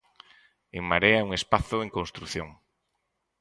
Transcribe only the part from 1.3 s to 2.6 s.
espazo en construción.